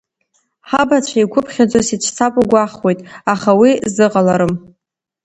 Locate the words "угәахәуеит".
2.41-2.99